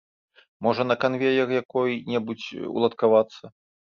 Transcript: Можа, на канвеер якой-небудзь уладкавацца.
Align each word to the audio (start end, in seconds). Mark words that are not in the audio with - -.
Можа, 0.67 0.85
на 0.91 0.95
канвеер 1.03 1.53
якой-небудзь 1.57 2.47
уладкавацца. 2.77 3.43